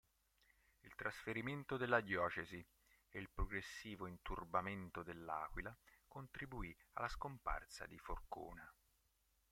[0.79, 2.65] Il trasferimento della diocesi
[3.11, 5.77] e il progressivo inurbamento dell'Aquila
[6.07, 8.73] contribuì alla scomparsa di Forcona.